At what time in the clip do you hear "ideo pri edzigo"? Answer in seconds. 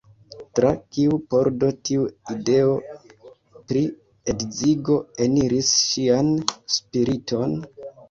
2.37-4.99